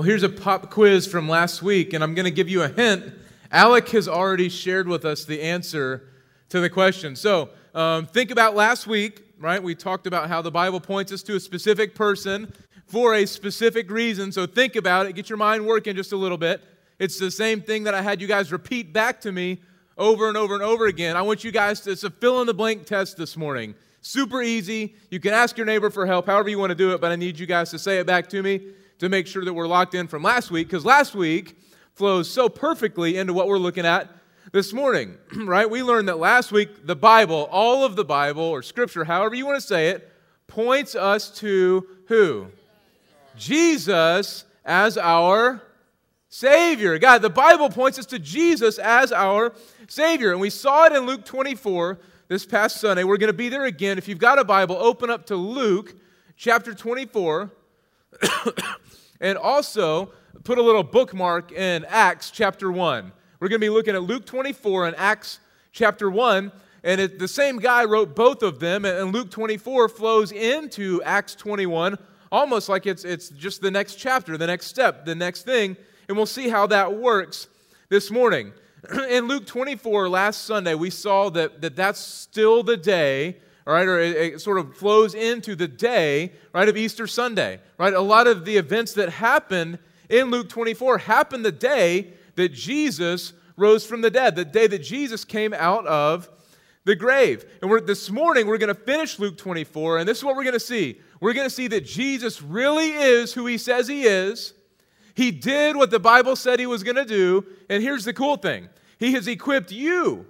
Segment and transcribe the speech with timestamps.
[0.00, 2.68] Well, here's a pop quiz from last week, and I'm going to give you a
[2.68, 3.12] hint.
[3.52, 6.08] Alec has already shared with us the answer
[6.48, 7.14] to the question.
[7.14, 9.62] So um, think about last week, right?
[9.62, 12.50] We talked about how the Bible points us to a specific person
[12.86, 14.32] for a specific reason.
[14.32, 16.62] So think about it, get your mind working just a little bit.
[16.98, 19.60] It's the same thing that I had you guys repeat back to me
[19.98, 21.14] over and over and over again.
[21.14, 23.74] I want you guys to, it's a fill in the blank test this morning.
[24.00, 24.94] Super easy.
[25.10, 27.16] You can ask your neighbor for help, however you want to do it, but I
[27.16, 28.62] need you guys to say it back to me
[29.00, 31.58] to make sure that we're locked in from last week, because last week
[31.94, 34.08] flows so perfectly into what we're looking at
[34.52, 35.68] this morning, right?
[35.68, 39.46] We learned that last week the Bible, all of the Bible or Scripture, however you
[39.46, 40.10] want to say it,
[40.46, 42.48] points us to who?
[43.36, 45.62] Jesus as our
[46.28, 46.98] Savior.
[46.98, 49.54] God, the Bible points us to Jesus as our
[49.88, 50.32] Savior.
[50.32, 51.98] And we saw it in Luke 24
[52.28, 53.02] this past Sunday.
[53.02, 53.98] We're going to be there again.
[53.98, 55.94] If you've got a Bible, open up to Luke
[56.36, 57.50] chapter 24.
[59.20, 60.12] and also
[60.44, 63.12] put a little bookmark in Acts chapter 1.
[63.38, 65.40] We're going to be looking at Luke 24 and Acts
[65.72, 66.52] chapter 1.
[66.82, 71.34] And it, the same guy wrote both of them, and Luke 24 flows into Acts
[71.34, 71.98] 21,
[72.32, 75.76] almost like it's, it's just the next chapter, the next step, the next thing.
[76.08, 77.48] And we'll see how that works
[77.90, 78.52] this morning.
[79.10, 83.98] In Luke 24, last Sunday, we saw that, that that's still the day right, or
[84.00, 87.92] it, it, sort of flows into the day, right, of Easter Sunday, right?
[87.92, 93.32] A lot of the events that happened in Luke 24 happened the day that Jesus
[93.56, 96.28] rose from the dead, the day that Jesus came out of
[96.84, 97.44] the grave.
[97.60, 100.44] And we're, this morning, we're going to finish Luke 24, and this is what we're
[100.44, 101.00] going to see.
[101.20, 104.54] We're going to see that Jesus really is who he says he is.
[105.14, 108.36] He did what the Bible said he was going to do, and here's the cool
[108.36, 110.26] thing He has equipped you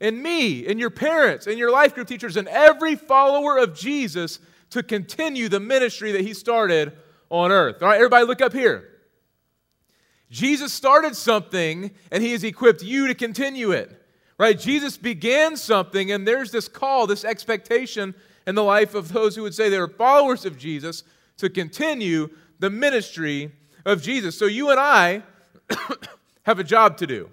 [0.00, 4.38] and me and your parents and your life group teachers and every follower of Jesus
[4.70, 6.92] to continue the ministry that he started
[7.28, 7.82] on earth.
[7.82, 8.88] All right, everybody, look up here.
[10.30, 13.96] Jesus started something and he has equipped you to continue it.
[14.38, 14.58] Right?
[14.58, 18.14] Jesus began something and there's this call, this expectation
[18.46, 21.02] in the life of those who would say they are followers of Jesus
[21.36, 23.52] to continue the ministry
[23.84, 24.38] of Jesus.
[24.38, 25.22] So you and I
[26.44, 27.30] have a job to do.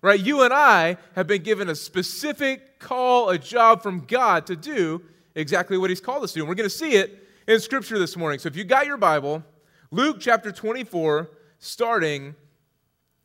[0.00, 0.20] Right?
[0.20, 5.02] You and I have been given a specific call, a job from God to do
[5.34, 6.40] exactly what He's called us to.
[6.40, 8.38] And we're going to see it in Scripture this morning.
[8.38, 9.42] So if you got your Bible,
[9.90, 12.34] Luke chapter 24, starting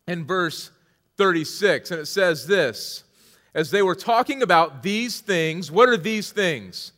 [0.07, 0.71] in verse
[1.17, 3.03] 36, and it says this
[3.53, 6.93] As they were talking about these things, what are these things?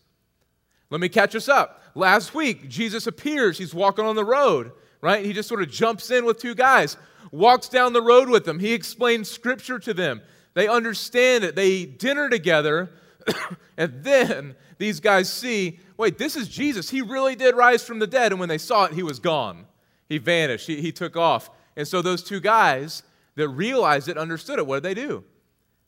[0.90, 1.82] Let me catch us up.
[1.96, 4.72] Last week, Jesus appears, he's walking on the road,
[5.02, 5.26] right?
[5.26, 6.98] He just sort of jumps in with two guys
[7.36, 8.60] walks down the road with them.
[8.60, 10.22] He explains scripture to them.
[10.54, 11.56] They understand it.
[11.56, 12.90] They eat dinner together.
[13.78, 16.90] and then these guys see wait, this is Jesus.
[16.90, 18.32] He really did rise from the dead.
[18.32, 19.66] And when they saw it, he was gone.
[20.10, 20.68] He vanished.
[20.68, 21.50] He, he took off.
[21.76, 23.04] And so those two guys
[23.36, 24.68] that realized it understood it.
[24.68, 25.24] What did they do?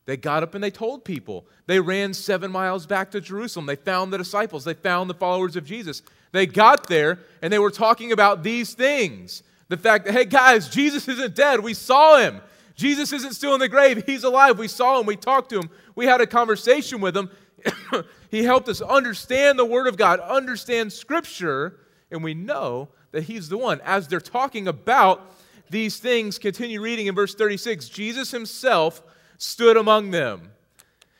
[0.05, 1.45] They got up and they told people.
[1.65, 3.65] They ran seven miles back to Jerusalem.
[3.65, 4.63] They found the disciples.
[4.63, 6.01] They found the followers of Jesus.
[6.31, 9.43] They got there and they were talking about these things.
[9.69, 11.59] The fact that, hey, guys, Jesus isn't dead.
[11.59, 12.41] We saw him.
[12.75, 14.03] Jesus isn't still in the grave.
[14.05, 14.59] He's alive.
[14.59, 15.05] We saw him.
[15.05, 15.69] We talked to him.
[15.95, 17.29] We had a conversation with him.
[18.31, 21.79] he helped us understand the Word of God, understand Scripture,
[22.11, 23.81] and we know that He's the one.
[23.83, 25.33] As they're talking about
[25.69, 29.01] these things, continue reading in verse 36 Jesus Himself
[29.38, 30.51] stood among them.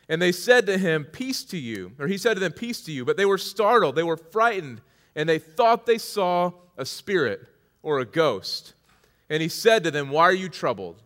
[0.08, 1.92] And they said to him, Peace to you.
[1.98, 3.04] Or he said to them, Peace to you.
[3.04, 4.80] But they were startled, they were frightened,
[5.14, 7.46] and they thought they saw a spirit
[7.82, 8.74] or a ghost.
[9.30, 11.02] And he said to them, Why are you troubled?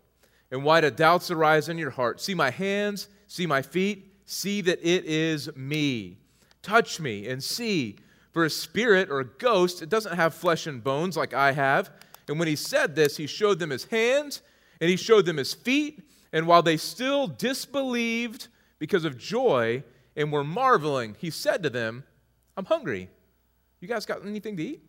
[0.50, 2.20] And why do doubts arise in your heart?
[2.20, 6.18] See my hands, see my feet, see that it is me.
[6.62, 7.96] Touch me and see.
[8.32, 11.90] For a spirit or a ghost, it doesn't have flesh and bones like I have.
[12.28, 14.42] And when he said this, he showed them his hands
[14.80, 16.02] and he showed them his feet.
[16.32, 18.48] And while they still disbelieved
[18.78, 19.82] because of joy
[20.16, 22.04] and were marveling, he said to them,
[22.56, 23.10] I'm hungry.
[23.80, 24.82] You guys got anything to eat?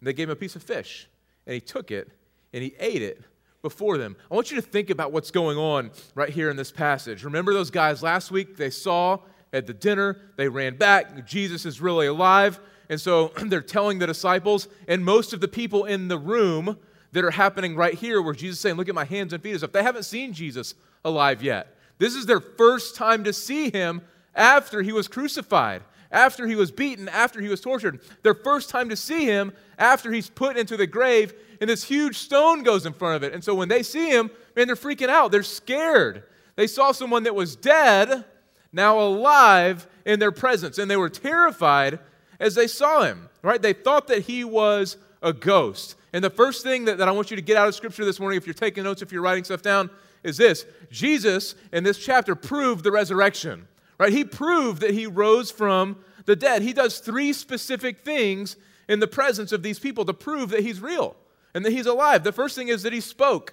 [0.00, 1.08] And they gave him a piece of fish
[1.46, 2.08] and he took it
[2.52, 3.22] and he ate it
[3.62, 4.16] before them.
[4.30, 7.24] I want you to think about what's going on right here in this passage.
[7.24, 8.56] Remember those guys last week?
[8.56, 9.18] They saw
[9.52, 11.26] at the dinner, they ran back.
[11.26, 12.60] Jesus is really alive.
[12.88, 16.78] And so they're telling the disciples, and most of the people in the room
[17.12, 19.54] that are happening right here, where Jesus is saying, Look at my hands and feet,
[19.54, 21.76] as if they haven't seen Jesus alive yet.
[21.98, 24.02] This is their first time to see him
[24.34, 28.00] after he was crucified after he was beaten, after he was tortured.
[28.22, 32.16] Their first time to see him after he's put into the grave, and this huge
[32.18, 33.34] stone goes in front of it.
[33.34, 35.30] And so when they see him, man, they're freaking out.
[35.30, 36.24] They're scared.
[36.56, 38.24] They saw someone that was dead,
[38.72, 41.98] now alive in their presence, and they were terrified
[42.38, 43.60] as they saw him, right?
[43.60, 45.96] They thought that he was a ghost.
[46.12, 48.18] And the first thing that, that I want you to get out of Scripture this
[48.18, 49.90] morning, if you're taking notes, if you're writing stuff down,
[50.22, 53.66] is this Jesus in this chapter proved the resurrection,
[54.00, 54.14] right?
[54.14, 56.62] He proved that he rose from the dead.
[56.62, 58.56] He does three specific things
[58.88, 61.16] in the presence of these people to prove that he's real
[61.54, 62.24] and that he's alive.
[62.24, 63.52] The first thing is that he spoke,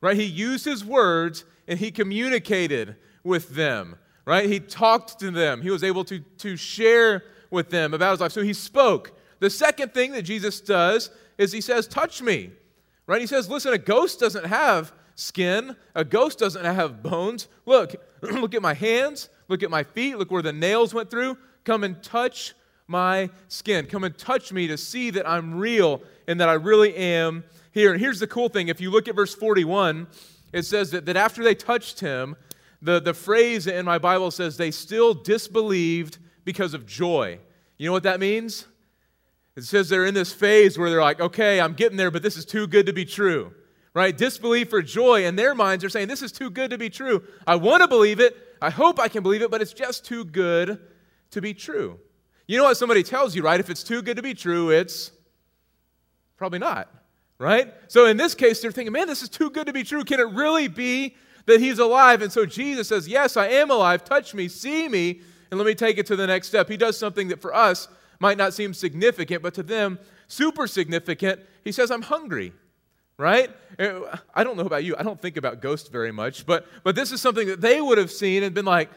[0.00, 0.16] right?
[0.16, 2.94] He used his words and he communicated
[3.24, 4.48] with them, right?
[4.48, 5.60] He talked to them.
[5.60, 8.30] He was able to, to share with them about his life.
[8.30, 9.18] So he spoke.
[9.40, 12.52] The second thing that Jesus does is he says, Touch me.
[13.08, 13.20] Right?
[13.20, 17.48] He says, Listen, a ghost doesn't have skin, a ghost doesn't have bones.
[17.66, 21.38] Look, look at my hands, look at my feet, look where the nails went through.
[21.64, 22.54] Come and touch
[22.86, 23.86] my skin.
[23.86, 27.92] Come and touch me to see that I'm real and that I really am here.
[27.92, 30.06] And here's the cool thing if you look at verse 41,
[30.52, 32.36] it says that, that after they touched him,
[32.82, 37.38] the, the phrase in my Bible says they still disbelieved because of joy.
[37.78, 38.66] You know what that means?
[39.56, 42.36] It says they're in this phase where they're like, okay, I'm getting there, but this
[42.36, 43.52] is too good to be true.
[43.94, 44.16] Right?
[44.16, 47.22] Disbelief or joy in their minds are saying, this is too good to be true.
[47.46, 48.36] I want to believe it.
[48.60, 50.80] I hope I can believe it, but it's just too good
[51.30, 52.00] to be true.
[52.48, 53.60] You know what somebody tells you, right?
[53.60, 55.12] If it's too good to be true, it's
[56.36, 56.92] probably not,
[57.38, 57.72] right?
[57.86, 60.02] So in this case, they're thinking, man, this is too good to be true.
[60.02, 61.14] Can it really be
[61.46, 62.20] that he's alive?
[62.20, 64.02] And so Jesus says, yes, I am alive.
[64.04, 65.20] Touch me, see me,
[65.50, 66.68] and let me take it to the next step.
[66.68, 67.86] He does something that for us
[68.18, 71.40] might not seem significant, but to them, super significant.
[71.62, 72.52] He says, I'm hungry,
[73.18, 73.50] right?
[73.78, 74.96] Uh, I don't know about you.
[74.98, 77.98] I don't think about ghosts very much, but, but this is something that they would
[77.98, 78.90] have seen and been like,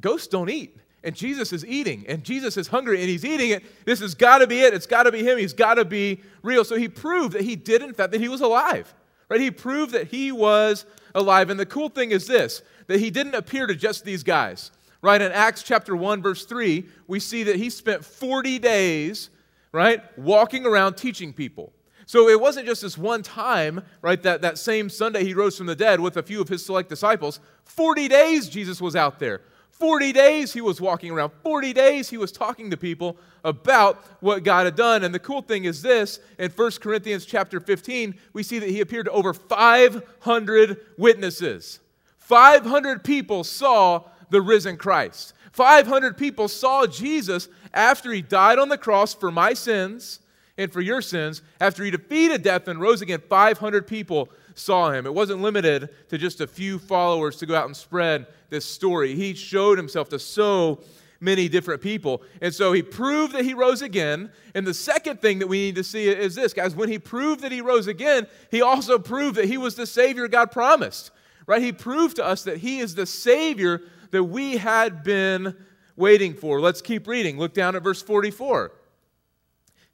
[0.00, 0.76] ghosts don't eat.
[1.04, 3.64] And Jesus is eating, and Jesus is hungry, and he's eating it.
[3.84, 4.72] This has got to be it.
[4.72, 5.36] It's got to be him.
[5.36, 6.64] He's got to be real.
[6.64, 8.94] So he proved that he did, in fact, that he was alive,
[9.28, 9.40] right?
[9.40, 11.50] He proved that he was alive.
[11.50, 14.70] And the cool thing is this that he didn't appear to just these guys
[15.02, 15.20] right?
[15.20, 19.30] In Acts chapter 1, verse 3, we see that he spent 40 days,
[19.72, 21.72] right, walking around teaching people.
[22.06, 25.66] So it wasn't just this one time, right, that, that same Sunday he rose from
[25.66, 27.40] the dead with a few of his select disciples.
[27.64, 29.40] 40 days Jesus was out there.
[29.82, 31.32] 40 days he was walking around.
[31.42, 35.02] 40 days he was talking to people about what God had done.
[35.02, 38.80] And the cool thing is this in 1 Corinthians chapter 15, we see that he
[38.80, 41.80] appeared to over 500 witnesses.
[42.18, 45.34] 500 people saw the risen Christ.
[45.52, 50.20] 500 people saw Jesus after he died on the cross for my sins
[50.62, 51.42] and for your sins.
[51.60, 55.06] After he defeated death and rose again, 500 people saw him.
[55.06, 59.14] It wasn't limited to just a few followers to go out and spread this story.
[59.14, 60.80] He showed himself to so
[61.20, 62.22] many different people.
[62.40, 64.30] And so he proved that he rose again.
[64.54, 66.74] And the second thing that we need to see is this, guys.
[66.74, 70.28] When he proved that he rose again, he also proved that he was the Savior
[70.28, 71.12] God promised.
[71.46, 71.62] Right?
[71.62, 75.56] He proved to us that he is the Savior that we had been
[75.96, 76.60] waiting for.
[76.60, 77.38] Let's keep reading.
[77.38, 78.72] Look down at verse 44.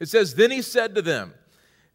[0.00, 1.34] It says, Then he said to them,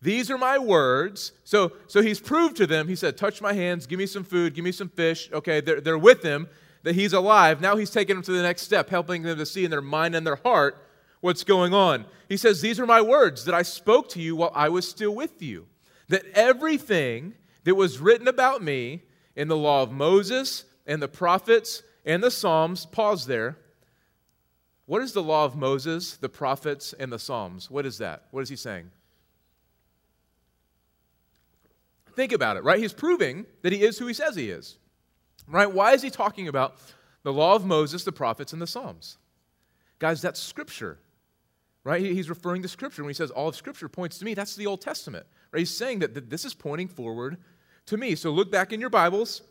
[0.02, 1.34] These are my words.
[1.44, 4.54] So, so he's proved to them, he said, Touch my hands, give me some food,
[4.54, 5.30] give me some fish.
[5.32, 6.48] Okay, they're, they're with him,
[6.84, 7.62] that he's alive.
[7.62, 10.16] Now he's taking them to the next step, helping them to see in their mind
[10.16, 10.88] and their heart
[11.22, 12.06] what's going on.
[12.28, 15.16] He says, These are my words that I spoke to you while I was still
[15.16, 15.68] with you.
[16.10, 17.34] That everything
[17.64, 19.04] that was written about me
[19.36, 23.58] in the law of Moses and the prophets and the Psalms, pause there.
[24.86, 27.72] What is the law of Moses, the prophets, and the Psalms?
[27.72, 28.24] What is that?
[28.32, 28.92] What is he saying?
[32.16, 32.80] Think about it, right?
[32.80, 34.78] He's proving that he is who he says he is,
[35.48, 35.72] right?
[35.72, 36.76] Why is he talking about
[37.24, 39.18] the law of Moses, the prophets, and the Psalms?
[40.00, 41.00] Guys, that's Scripture,
[41.84, 42.02] right?
[42.02, 43.04] He's referring to Scripture.
[43.04, 45.60] When he says all of Scripture points to me, that's the Old Testament, right?
[45.60, 47.38] He's saying that this is pointing forward
[47.86, 48.16] to me.
[48.16, 49.42] So look back in your Bibles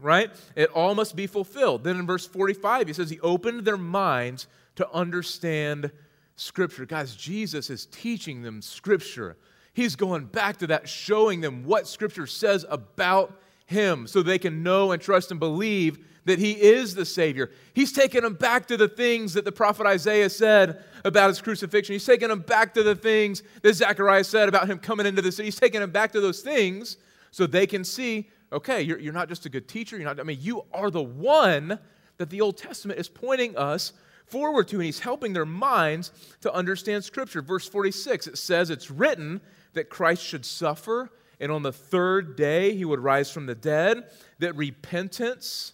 [0.00, 0.30] right?
[0.56, 1.84] It all must be fulfilled.
[1.84, 4.46] Then in verse 45, he says, He opened their minds
[4.76, 5.90] to understand
[6.36, 6.86] Scripture.
[6.86, 9.36] Guys, Jesus is teaching them Scripture.
[9.72, 14.62] He's going back to that, showing them what Scripture says about Him so they can
[14.62, 17.50] know and trust and believe that He is the Savior.
[17.74, 21.92] He's taking them back to the things that the prophet Isaiah said about His crucifixion.
[21.92, 25.30] He's taking them back to the things that Zechariah said about Him coming into the
[25.30, 25.46] city.
[25.46, 26.96] He's taking them back to those things
[27.30, 29.96] so they can see okay, you're, you're not just a good teacher.
[29.96, 31.78] You're not, I mean, you are the one
[32.16, 33.92] that the Old Testament is pointing us
[34.26, 37.42] forward to, and he's helping their minds to understand Scripture.
[37.42, 39.40] Verse 46, it says, It's written
[39.74, 44.04] that Christ should suffer, and on the third day he would rise from the dead,
[44.38, 45.72] that repentance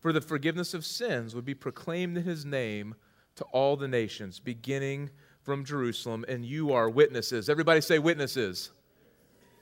[0.00, 2.94] for the forgiveness of sins would be proclaimed in his name
[3.36, 5.10] to all the nations, beginning
[5.42, 7.48] from Jerusalem, and you are witnesses.
[7.48, 8.70] Everybody say witnesses.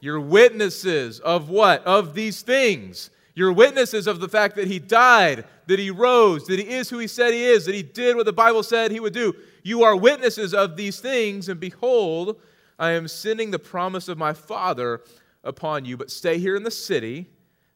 [0.01, 1.85] You're witnesses of what?
[1.85, 3.11] Of these things.
[3.35, 6.99] You're witnesses of the fact that he died, that he rose, that he is who
[6.99, 9.35] he said he is, that he did what the Bible said he would do.
[9.63, 12.41] You are witnesses of these things, and behold,
[12.79, 15.03] I am sending the promise of my Father
[15.45, 17.27] upon you, but stay here in the city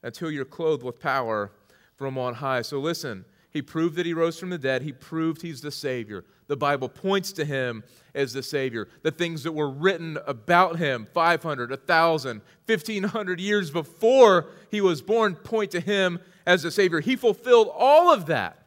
[0.02, 1.52] until you're clothed with power
[1.94, 2.62] from on high.
[2.62, 4.80] So listen, he proved that he rose from the dead.
[4.82, 6.24] He proved he's the Savior.
[6.46, 8.88] The Bible points to him as the Savior.
[9.02, 15.34] The things that were written about him 500, 1,000, 1,500 years before he was born
[15.34, 17.00] point to him as the Savior.
[17.00, 18.66] He fulfilled all of that,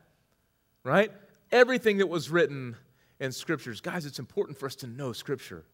[0.83, 1.11] right?
[1.51, 2.75] Everything that was written
[3.19, 3.81] in Scriptures.
[3.81, 5.65] Guys, it's important for us to know Scripture.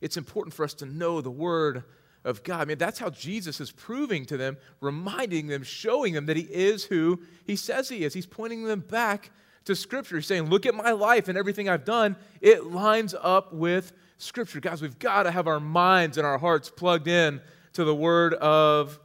[0.00, 1.84] It's important for us to know the Word
[2.24, 2.62] of God.
[2.62, 6.44] I mean, that's how Jesus is proving to them, reminding them, showing them that He
[6.44, 8.14] is who He says He is.
[8.14, 9.30] He's pointing them back
[9.66, 10.16] to Scripture.
[10.16, 12.16] He's saying, Look at my life and everything I've done.
[12.40, 14.60] It lines up with Scripture.
[14.60, 17.40] Guys, we've got to have our minds and our hearts plugged in
[17.74, 18.98] to the Word of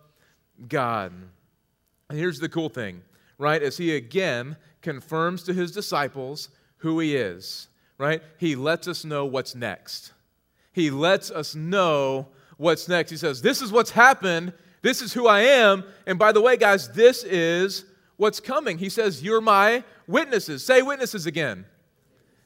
[0.68, 1.12] God.
[2.10, 3.02] And here's the cool thing,
[3.38, 3.62] right?
[3.62, 8.22] As He again confirms to His disciples who He is, right?
[8.38, 10.14] He lets us know what's next.
[10.72, 12.28] He lets us know
[12.60, 13.10] what's next.
[13.10, 14.54] He says, This is what's happened.
[14.82, 15.84] This is who I am.
[16.06, 17.86] And by the way, guys, this is
[18.18, 18.78] what's coming.
[18.78, 20.64] He says, You're my witnesses.
[20.64, 21.66] Say witnesses again.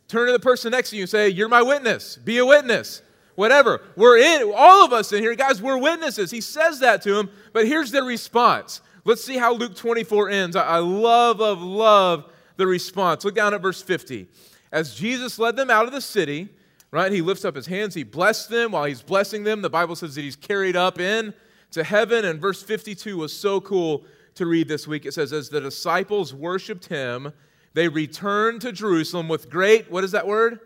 [0.07, 2.15] Turn to the person next to you and say, You're my witness.
[2.15, 3.01] Be a witness.
[3.35, 3.81] Whatever.
[3.95, 6.29] We're in, all of us in here, guys, we're witnesses.
[6.29, 8.79] He says that to him, but here's their response.
[9.05, 10.55] Let's see how Luke 24 ends.
[10.55, 13.25] I love, love, love the response.
[13.25, 14.27] Look down at verse 50.
[14.71, 16.49] As Jesus led them out of the city,
[16.93, 17.11] right?
[17.11, 18.71] He lifts up his hands, he blessed them.
[18.71, 21.33] While he's blessing them, the Bible says that he's carried up in
[21.71, 22.23] to heaven.
[22.23, 25.07] And verse 52 was so cool to read this week.
[25.07, 27.33] It says, As the disciples worshiped him,
[27.73, 30.59] they returned to Jerusalem with great, what is that word?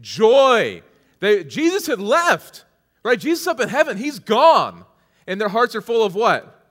[0.00, 0.82] Joy.
[1.20, 2.64] They, Jesus had left,
[3.04, 3.18] right?
[3.18, 4.84] Jesus up in heaven, he's gone.
[5.28, 6.66] And their hearts are full of what?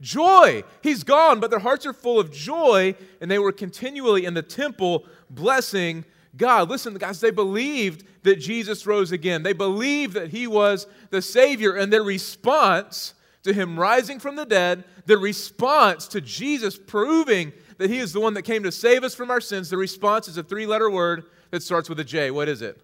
[0.00, 0.62] Joy.
[0.84, 4.42] He's gone, but their hearts are full of joy, and they were continually in the
[4.42, 6.04] temple blessing
[6.36, 6.68] God.
[6.68, 9.42] Listen, guys, they believed that Jesus rose again.
[9.42, 14.44] They believed that he was the Savior, and their response to him rising from the
[14.44, 19.04] dead, the response to Jesus proving that he is the one that came to save
[19.04, 22.04] us from our sins, the response is a three letter word that starts with a
[22.04, 22.30] J.
[22.30, 22.80] What is it?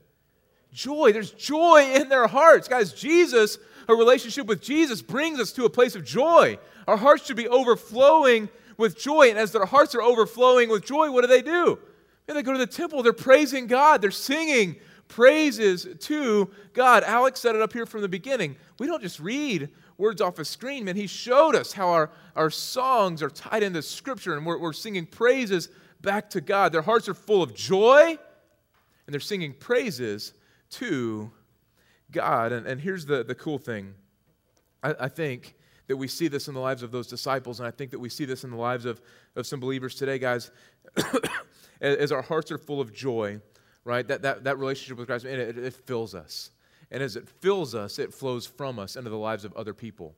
[0.73, 1.13] Joy.
[1.13, 2.67] There's joy in their hearts.
[2.67, 3.59] Guys, Jesus,
[3.89, 6.59] a relationship with Jesus brings us to a place of joy.
[6.89, 9.31] Our hearts should be overflowing with joy.
[9.31, 11.79] And as their hearts are overflowing with joy, what do they do?
[12.27, 14.77] And they go to the temple, they're praising God, they're singing
[15.09, 17.05] praises to God.
[17.05, 18.57] Alex set it up here from the beginning.
[18.79, 20.97] We don't just read words off a screen, man.
[20.97, 25.07] He showed us how our, our songs are tied into Scripture and we're, we're singing
[25.07, 25.69] praises
[26.01, 26.73] back to God.
[26.73, 28.19] Their hearts are full of joy
[29.07, 30.33] and they're singing praises
[30.71, 31.31] to
[32.11, 32.53] God.
[32.53, 33.95] And, and here's the, the cool thing
[34.83, 35.55] I, I think
[35.87, 38.09] that we see this in the lives of those disciples, and I think that we
[38.09, 39.03] see this in the lives of,
[39.37, 40.51] of some believers today, guys.
[41.85, 43.41] as our hearts are full of joy,
[43.85, 46.51] right, that, that, that relationship with Christ, it, it, fills us.
[46.91, 50.15] And as it fills us, it flows from us into the lives of other people.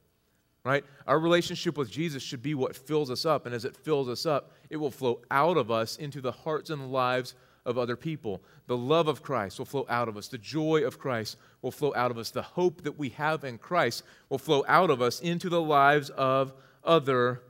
[0.64, 0.84] Right?
[1.06, 3.46] Our relationship with Jesus should be what fills us up.
[3.46, 6.70] And as it fills us up, it will flow out of us into the hearts
[6.70, 8.42] and lives of other people.
[8.66, 10.28] The love of Christ will flow out of us.
[10.28, 12.30] The joy of Christ will flow out of us.
[12.30, 16.10] The hope that we have in Christ will flow out of us into the lives
[16.10, 17.42] of other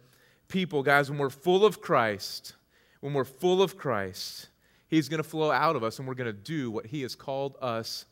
[0.48, 0.82] people.
[0.82, 2.54] Guys, when we're full of Christ,
[3.06, 4.48] when we're full of Christ,
[4.88, 7.14] He's going to flow out of us and we're going to do what He has
[7.14, 8.04] called us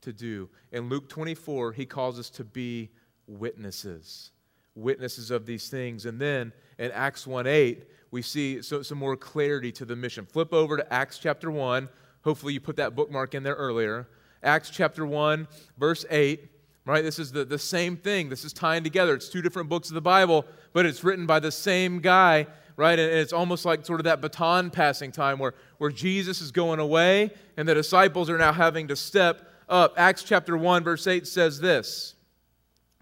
[0.00, 0.48] to do.
[0.72, 2.90] In Luke 24, He calls us to be
[3.28, 4.32] witnesses,
[4.74, 6.04] witnesses of these things.
[6.04, 10.26] And then in Acts 1 8, we see so, some more clarity to the mission.
[10.26, 11.88] Flip over to Acts chapter 1.
[12.24, 14.08] Hopefully, you put that bookmark in there earlier.
[14.42, 15.46] Acts chapter 1,
[15.78, 16.48] verse 8
[16.90, 17.04] right?
[17.04, 18.28] This is the, the same thing.
[18.28, 19.14] This is tying together.
[19.14, 22.46] It's two different books of the Bible, but it's written by the same guy
[22.80, 22.98] right?
[22.98, 26.80] And it's almost like sort of that baton passing time where, where Jesus is going
[26.80, 29.92] away and the disciples are now having to step up.
[29.98, 32.14] Acts chapter 1, verse 8 says this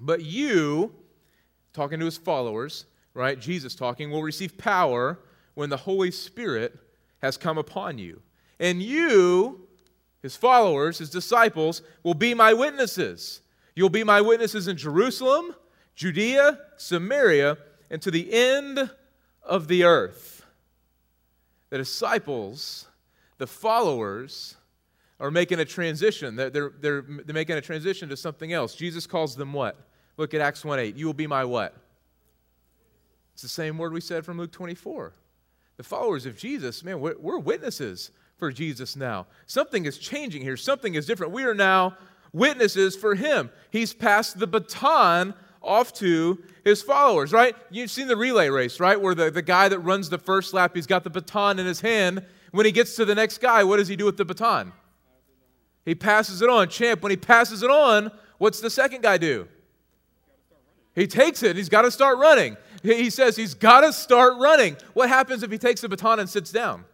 [0.00, 0.92] But you,
[1.72, 3.38] talking to his followers, right?
[3.38, 5.20] Jesus talking, will receive power
[5.54, 6.76] when the Holy Spirit
[7.22, 8.20] has come upon you.
[8.58, 9.68] And you,
[10.22, 13.42] his followers, his disciples, will be my witnesses.
[13.78, 15.54] You'll be my witnesses in Jerusalem,
[15.94, 17.58] Judea, Samaria,
[17.90, 18.90] and to the end
[19.40, 20.44] of the earth.
[21.70, 22.88] The disciples,
[23.36, 24.56] the followers,
[25.20, 26.34] are making a transition.
[26.34, 28.74] They're, they're, they're, they're making a transition to something else.
[28.74, 29.76] Jesus calls them what?
[30.16, 30.96] Look at Acts 1 8.
[30.96, 31.72] You will be my what?
[33.34, 35.12] It's the same word we said from Luke 24.
[35.76, 39.28] The followers of Jesus, man, we're, we're witnesses for Jesus now.
[39.46, 41.32] Something is changing here, something is different.
[41.32, 41.96] We are now
[42.32, 43.50] witnesses for him.
[43.70, 47.54] He's passed the baton off to his followers, right?
[47.70, 49.00] You've seen the relay race, right?
[49.00, 51.80] Where the, the guy that runs the first lap, he's got the baton in his
[51.80, 52.24] hand.
[52.52, 54.72] When he gets to the next guy, what does he do with the baton?
[55.84, 56.68] He passes it on.
[56.68, 59.48] Champ, when he passes it on, what's the second guy do?
[60.94, 61.56] He takes it.
[61.56, 62.56] He's got to start running.
[62.82, 64.76] He says he's got to start running.
[64.94, 66.84] What happens if he takes the baton and sits down?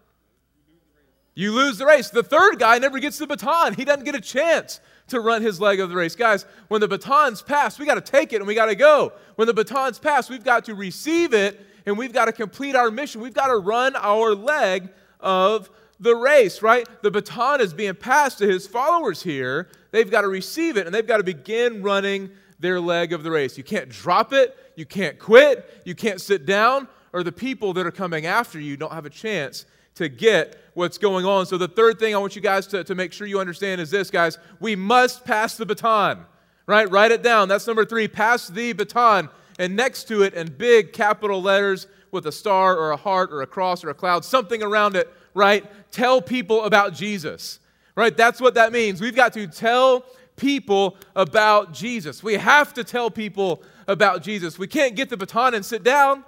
[1.35, 2.11] You lose the race.
[2.11, 3.75] The third guy never gets the baton.
[3.75, 6.17] He doesn't get a chance to run his leg of the race.
[6.17, 9.13] Guys, when the baton's passed, we got to take it and we got to go.
[9.37, 12.91] When the baton's passed, we've got to receive it and we've got to complete our
[12.91, 13.21] mission.
[13.21, 14.89] We've got to run our leg
[15.21, 15.71] of
[16.01, 16.87] the race, right?
[17.03, 19.69] The baton is being passed to his followers here.
[19.91, 23.31] They've got to receive it and they've got to begin running their leg of the
[23.31, 23.59] race.
[23.59, 27.87] You can't drop it, you can't quit, you can't sit down, or the people that
[27.87, 31.47] are coming after you don't have a chance to get what's going on.
[31.47, 33.91] So, the third thing I want you guys to, to make sure you understand is
[33.91, 34.39] this, guys.
[34.61, 36.25] We must pass the baton,
[36.67, 36.91] right?
[36.91, 37.49] Write it down.
[37.49, 38.09] That's number three.
[38.09, 39.29] Pass the baton.
[39.59, 43.43] And next to it, in big capital letters with a star or a heart or
[43.43, 45.65] a cross or a cloud, something around it, right?
[45.93, 47.61] Tell people about Jesus,
[47.95, 48.17] right?
[48.17, 49.01] That's what that means.
[49.01, 52.23] We've got to tell people about Jesus.
[52.23, 54.59] We have to tell people about Jesus.
[54.59, 56.25] We can't get the baton and sit down.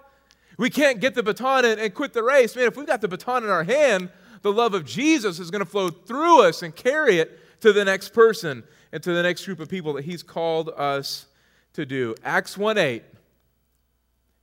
[0.56, 2.56] We can't get the baton and, and quit the race.
[2.56, 4.10] Man, if we've got the baton in our hand,
[4.42, 7.84] the love of Jesus is going to flow through us and carry it to the
[7.84, 11.26] next person and to the next group of people that He's called us
[11.75, 12.14] to do.
[12.25, 13.02] Acts 1 8,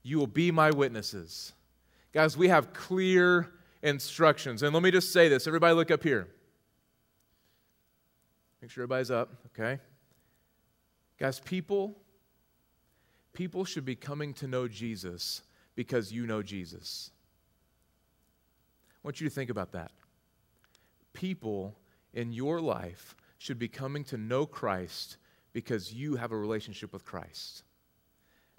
[0.02, 1.52] you will be my witnesses.
[2.12, 3.50] Guys, we have clear
[3.82, 4.62] instructions.
[4.62, 6.28] And let me just say this everybody, look up here.
[8.62, 9.80] Make sure everybody's up, okay?
[11.18, 11.96] Guys, people
[13.32, 15.42] people should be coming to know Jesus
[15.74, 17.10] because you know Jesus.
[19.02, 19.92] I want you to think about that.
[21.12, 21.76] People
[22.12, 25.18] in your life should be coming to know Christ
[25.52, 27.64] because you have a relationship with Christ.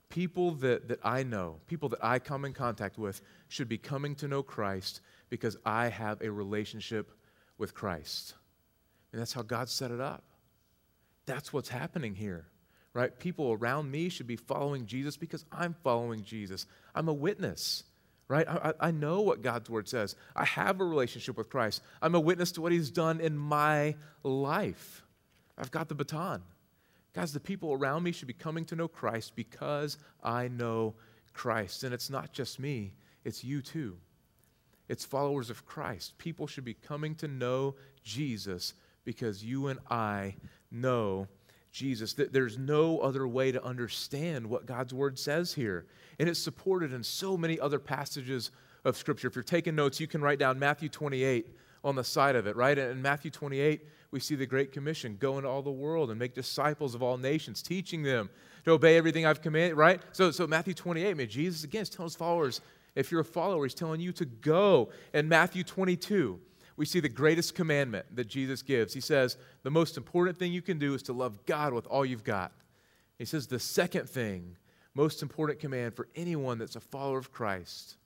[0.09, 4.15] People that, that I know, people that I come in contact with, should be coming
[4.15, 7.11] to know Christ because I have a relationship
[7.57, 8.35] with Christ.
[9.11, 10.23] And that's how God set it up.
[11.25, 12.45] That's what's happening here
[12.95, 13.19] right?
[13.19, 16.65] People around me should be following Jesus because I'm following Jesus.
[16.95, 17.83] I'm a witness,
[18.29, 18.47] right?
[18.47, 20.15] I, I, know what God's word says.
[20.33, 21.83] I have a relationship with Christ.
[22.01, 25.03] I'm a witness to what he's done in my life.
[25.57, 26.41] I've got the baton.
[27.13, 30.95] Guys, the people around me should be coming to know Christ because I know
[31.33, 31.83] Christ.
[31.83, 32.93] And it's not just me,
[33.25, 33.97] it's you too.
[34.87, 36.17] It's followers of Christ.
[36.17, 40.35] People should be coming to know Jesus because you and I
[40.71, 41.27] know
[41.75, 42.13] Jesus.
[42.13, 45.85] That there's no other way to understand what God's word says here.
[46.17, 48.51] And it's supported in so many other passages
[48.85, 49.27] of Scripture.
[49.27, 51.47] If you're taking notes, you can write down Matthew 28
[51.83, 52.77] on the side of it, right?
[52.77, 56.33] In Matthew 28, we see the Great Commission go into all the world and make
[56.33, 58.29] disciples of all nations, teaching them
[58.63, 60.01] to obey everything I've commanded, right?
[60.13, 62.61] So, so Matthew 28, man, Jesus again is telling his followers,
[62.95, 64.89] if you're a follower, he's telling you to go.
[65.13, 66.39] In Matthew 22,
[66.77, 68.93] we see the greatest commandment that Jesus gives.
[68.93, 72.05] He says, The most important thing you can do is to love God with all
[72.05, 72.51] you've got.
[73.17, 74.57] He says, The second thing,
[74.93, 77.97] most important command for anyone that's a follower of Christ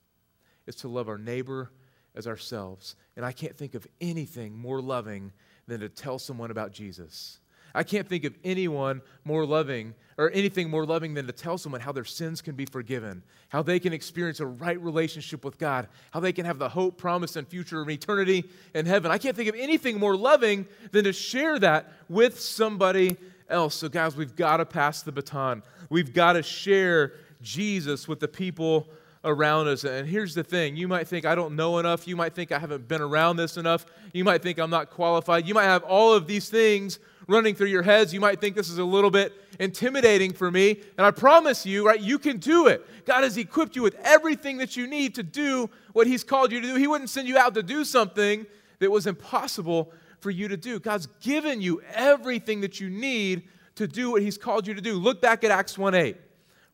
[0.66, 1.70] is to love our neighbor
[2.14, 2.96] as ourselves.
[3.16, 5.32] And I can't think of anything more loving
[5.66, 7.38] than to tell someone about Jesus.
[7.74, 11.80] I can't think of anyone more loving or anything more loving than to tell someone
[11.80, 15.88] how their sins can be forgiven, how they can experience a right relationship with God,
[16.10, 19.10] how they can have the hope, promise, and future of eternity in heaven.
[19.10, 23.16] I can't think of anything more loving than to share that with somebody
[23.48, 23.76] else.
[23.76, 25.62] So, guys, we've got to pass the baton.
[25.88, 28.88] We've got to share Jesus with the people
[29.24, 29.84] around us.
[29.84, 32.08] And here's the thing you might think I don't know enough.
[32.08, 33.86] You might think I haven't been around this enough.
[34.12, 35.46] You might think I'm not qualified.
[35.46, 38.12] You might have all of these things running through your heads.
[38.12, 40.80] You might think this is a little bit intimidating for me.
[40.96, 42.86] And I promise you, right, you can do it.
[43.04, 46.60] God has equipped you with everything that you need to do what He's called you
[46.60, 46.74] to do.
[46.76, 48.46] He wouldn't send you out to do something
[48.78, 50.80] that was impossible for you to do.
[50.80, 53.44] God's given you everything that you need
[53.76, 54.94] to do what He's called you to do.
[54.94, 56.16] Look back at Acts 1 8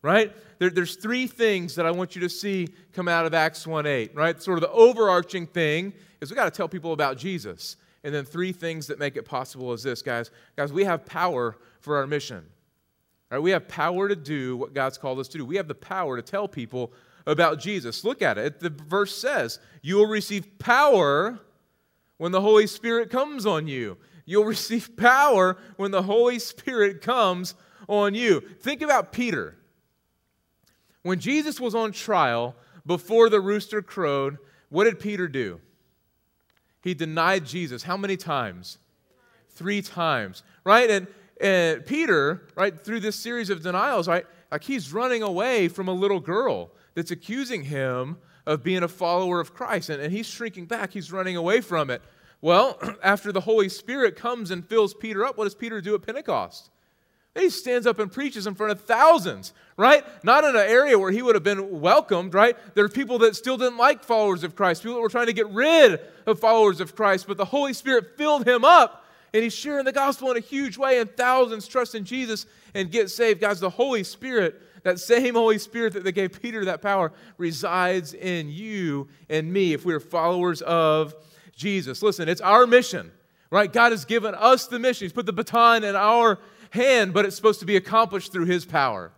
[0.01, 0.33] right?
[0.59, 3.85] There, there's three things that I want you to see come out of Acts 1
[3.85, 4.41] 8, right?
[4.41, 7.77] Sort of the overarching thing is we got to tell people about Jesus.
[8.03, 10.31] And then three things that make it possible is this, guys.
[10.55, 12.45] Guys, we have power for our mission.
[13.29, 13.39] Right?
[13.39, 15.45] We have power to do what God's called us to do.
[15.45, 16.93] We have the power to tell people
[17.25, 18.03] about Jesus.
[18.03, 18.59] Look at it.
[18.59, 21.39] The verse says, You will receive power
[22.17, 23.97] when the Holy Spirit comes on you.
[24.25, 27.55] You'll receive power when the Holy Spirit comes
[27.87, 28.39] on you.
[28.39, 29.57] Think about Peter.
[31.07, 32.53] When Jesus was on trial
[32.85, 35.61] before the rooster crowed, what did Peter do?
[36.81, 37.83] He denied Jesus.
[37.83, 38.77] How many times?
[39.51, 40.89] Three times, right?
[40.89, 41.07] And,
[41.39, 45.93] and Peter, right, through this series of denials, right, like he's running away from a
[45.93, 49.89] little girl that's accusing him of being a follower of Christ.
[49.89, 52.01] And, and he's shrinking back, he's running away from it.
[52.41, 56.01] Well, after the Holy Spirit comes and fills Peter up, what does Peter do at
[56.01, 56.69] Pentecost?
[57.37, 60.03] He stands up and preaches in front of thousands, right?
[60.23, 62.57] Not in an area where he would have been welcomed, right?
[62.75, 65.33] There are people that still didn't like followers of Christ, people that were trying to
[65.33, 69.53] get rid of followers of Christ, but the Holy Spirit filled him up and he's
[69.53, 73.41] sharing the gospel in a huge way, and thousands trust in Jesus and get saved.
[73.41, 78.13] Guys, the Holy Spirit, that same Holy Spirit that they gave Peter that power, resides
[78.13, 81.13] in you and me if we're followers of
[81.55, 82.01] Jesus.
[82.01, 83.11] Listen, it's our mission,
[83.51, 83.71] right?
[83.71, 85.05] God has given us the mission.
[85.05, 86.39] He's put the baton in our
[86.77, 89.11] hand, but it's supposed to be accomplished through His power,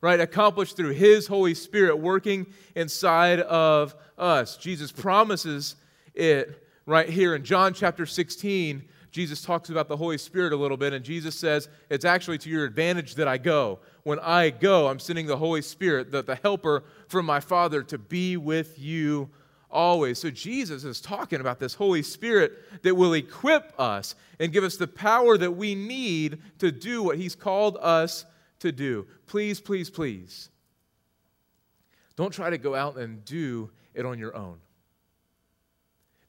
[0.00, 0.20] right?
[0.20, 4.56] Accomplished through His Holy Spirit working inside of us.
[4.56, 5.74] Jesus promises
[6.14, 8.84] it right here in John chapter 16.
[9.10, 12.50] Jesus talks about the Holy Spirit a little bit, and Jesus says, It's actually to
[12.50, 13.78] your advantage that I go.
[14.02, 17.98] When I go, I'm sending the Holy Spirit, the, the helper from my Father, to
[17.98, 19.30] be with you
[19.70, 20.18] always.
[20.18, 24.76] So Jesus is talking about this Holy Spirit that will equip us and give us
[24.76, 28.24] the power that we need to do what He's called us
[28.60, 29.06] to do.
[29.26, 30.50] Please, please, please.
[32.16, 34.58] Don't try to go out and do it on your own.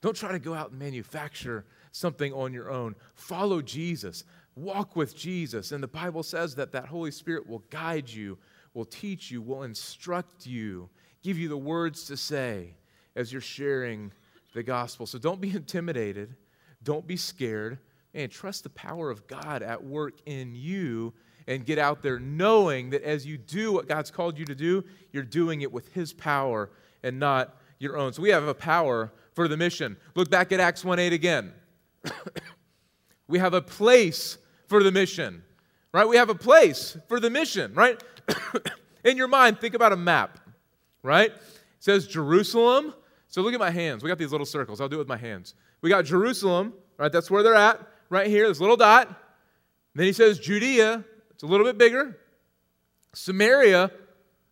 [0.02, 2.96] Don't try to go out and manufacture something on your own.
[3.16, 4.24] Follow Jesus.
[4.56, 5.72] Walk with Jesus.
[5.72, 8.38] And the Bible says that that Holy Spirit will guide you,
[8.74, 10.90] will teach you, will instruct you,
[11.24, 12.76] give you the words to say
[13.18, 14.12] as you're sharing
[14.54, 15.06] the gospel.
[15.06, 16.36] So don't be intimidated.
[16.84, 17.80] Don't be scared.
[18.14, 21.14] And trust the power of God at work in you
[21.48, 24.84] and get out there knowing that as you do what God's called you to do,
[25.12, 26.70] you're doing it with His power
[27.04, 28.14] and not your own.
[28.14, 29.98] So we have a power for the mission.
[30.16, 31.54] Look back at Acts 1 8 again.
[33.28, 35.44] we have a place for the mission,
[35.94, 36.08] right?
[36.08, 38.02] We have a place for the mission, right?
[39.04, 40.40] in your mind, think about a map,
[41.04, 41.32] right?
[41.32, 41.42] It
[41.80, 42.94] says Jerusalem,
[43.28, 44.04] so look at my hands.
[44.04, 44.80] We got these little circles.
[44.80, 45.54] I'll do it with my hands.
[45.82, 47.12] We got Jerusalem, right?
[47.12, 49.14] That's where they're at, right here, this little dot.
[49.96, 52.18] Then he says Judea, it's a little bit bigger.
[53.14, 53.92] Samaria,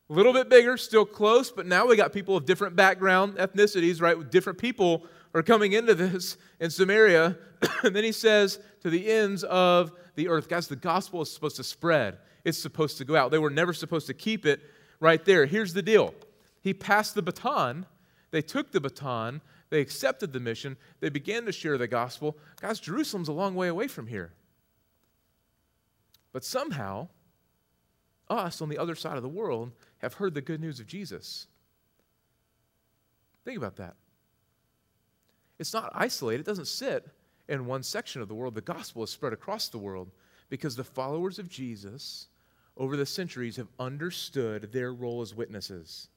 [0.10, 4.02] a little bit bigger, still close, but now we got people of different background, ethnicities,
[4.02, 4.18] right?
[4.18, 7.38] With different people are coming into this in Samaria.
[7.84, 10.48] and then he says to the ends of the earth.
[10.48, 12.18] Guys, the gospel is supposed to spread.
[12.44, 13.32] It's supposed to go out.
[13.32, 14.62] They were never supposed to keep it
[15.00, 15.46] right there.
[15.46, 16.14] Here's the deal.
[16.62, 17.86] He passed the baton
[18.36, 22.38] they took the baton, they accepted the mission, they began to share the gospel.
[22.60, 24.34] Guys, Jerusalem's a long way away from here.
[26.34, 27.08] But somehow,
[28.30, 31.48] us on the other side of the world have heard the good news of Jesus.
[33.46, 33.96] Think about that.
[35.58, 37.08] It's not isolated, it doesn't sit
[37.48, 38.54] in one section of the world.
[38.54, 40.12] The gospel is spread across the world
[40.50, 42.28] because the followers of Jesus
[42.76, 46.10] over the centuries have understood their role as witnesses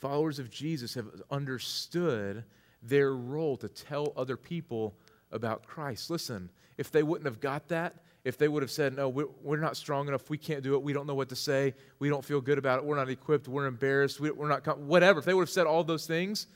[0.00, 2.44] followers of Jesus have understood
[2.82, 4.94] their role to tell other people
[5.30, 6.10] about Christ.
[6.10, 9.76] Listen, if they wouldn't have got that, if they would have said, No, we're not
[9.76, 12.40] strong enough, we can't do it, we don't know what to say, we don't feel
[12.40, 15.50] good about it, we're not equipped, we're embarrassed, we're not, whatever, if they would have
[15.50, 16.46] said all those things,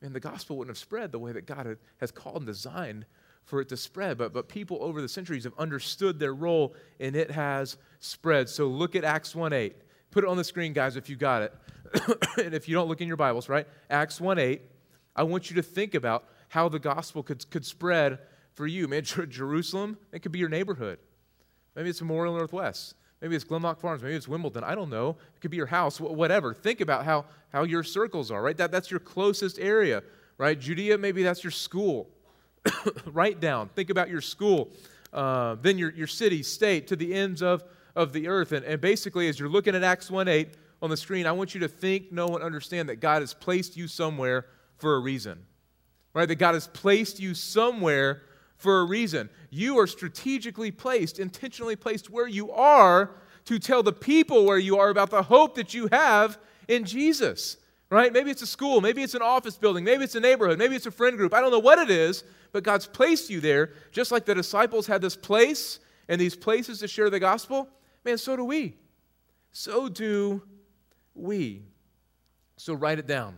[0.00, 3.06] man, the gospel wouldn't have spread the way that God has called and designed
[3.44, 4.18] for it to spread.
[4.18, 8.48] But, but people over the centuries have understood their role and it has spread.
[8.48, 9.76] So look at Acts 1 8.
[10.10, 11.54] Put it on the screen, guys, if you got it.
[12.44, 13.66] and if you don't look in your Bibles, right?
[13.90, 14.62] Acts 1 8,
[15.14, 18.18] I want you to think about how the gospel could, could spread
[18.54, 18.88] for you.
[18.88, 20.98] Man, Jerusalem, it could be your neighborhood.
[21.74, 22.94] Maybe it's Memorial Northwest.
[23.20, 24.02] Maybe it's Glenloch Farms.
[24.02, 24.64] Maybe it's Wimbledon.
[24.64, 25.10] I don't know.
[25.34, 26.52] It could be your house, whatever.
[26.52, 28.56] Think about how, how your circles are, right?
[28.56, 30.02] That, that's your closest area,
[30.38, 30.58] right?
[30.58, 32.08] Judea, maybe that's your school.
[33.06, 33.68] Write down.
[33.70, 34.70] Think about your school.
[35.12, 37.64] Uh, then your, your city, state, to the ends of,
[37.96, 38.52] of the earth.
[38.52, 40.48] And, and basically, as you're looking at Acts 1 8,
[40.82, 43.76] on the screen, I want you to think, know, and understand that God has placed
[43.76, 45.42] you somewhere for a reason.
[46.12, 46.28] Right?
[46.28, 48.22] That God has placed you somewhere
[48.56, 49.28] for a reason.
[49.50, 53.10] You are strategically placed, intentionally placed where you are
[53.46, 57.56] to tell the people where you are about the hope that you have in Jesus.
[57.88, 58.12] Right?
[58.12, 60.86] Maybe it's a school, maybe it's an office building, maybe it's a neighborhood, maybe it's
[60.86, 61.32] a friend group.
[61.32, 64.88] I don't know what it is, but God's placed you there, just like the disciples
[64.88, 65.78] had this place
[66.08, 67.68] and these places to share the gospel.
[68.06, 68.76] Man, so do we.
[69.50, 70.40] So do
[71.12, 71.64] we.
[72.56, 73.36] So write it down,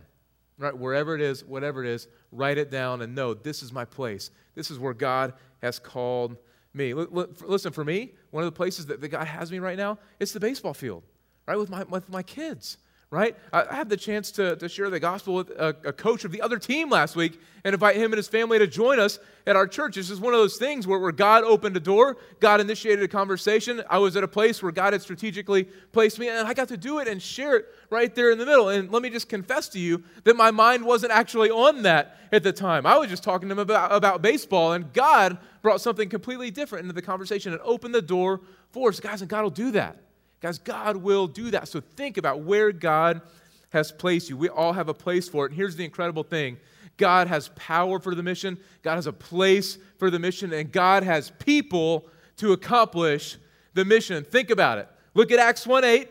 [0.59, 0.77] right?
[0.77, 4.29] Wherever it is, whatever it is, write it down and know this is my place.
[4.53, 6.37] This is where God has called
[6.71, 6.93] me.
[6.93, 10.33] Listen, for me, one of the places that the God has me right now, it's
[10.33, 11.01] the baseball field,
[11.47, 11.57] right?
[11.57, 12.77] With my, with my kids,
[13.11, 13.35] right?
[13.51, 16.43] I had the chance to, to share the gospel with a, a, coach of the
[16.43, 19.17] other team last week and invite him and his family to join us
[19.47, 19.95] at our church.
[19.95, 23.07] This is one of those things where, where God opened a door, God initiated a
[23.07, 23.81] conversation.
[23.89, 26.77] I was at a place where God had strategically placed me, and I got to
[26.77, 28.69] do it and share it right there in the middle.
[28.69, 32.43] And let me just confess to you that my mind wasn't actually on that at
[32.43, 32.85] the time.
[32.85, 36.83] I was just talking to him about, about baseball, and God brought something completely different
[36.83, 38.99] into the conversation and opened the door for us.
[38.99, 39.97] Guys, and God will do that.
[40.41, 41.67] Guys, God will do that.
[41.67, 43.21] So think about where God
[43.69, 44.37] has placed you.
[44.37, 45.51] We all have a place for it.
[45.51, 46.57] And here's the incredible thing
[46.97, 51.03] God has power for the mission, God has a place for the mission, and God
[51.03, 53.37] has people to accomplish
[53.73, 54.23] the mission.
[54.23, 54.87] Think about it.
[55.13, 56.09] Look at Acts 1 8.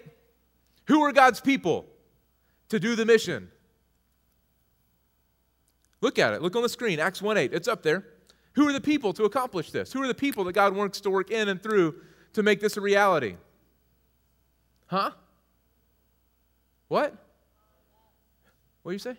[0.87, 1.87] Who are God's people
[2.71, 3.51] to do the mission?
[6.01, 6.43] Look at it.
[6.43, 7.01] Look on the screen.
[7.01, 7.53] Acts 1 8.
[7.53, 8.05] It's up there.
[8.55, 9.93] Who are the people to accomplish this?
[9.93, 11.97] Who are the people that God wants to work in and through
[12.33, 13.37] to make this a reality?
[14.89, 15.11] Huh?
[16.89, 17.15] What?
[18.83, 19.17] What do you say?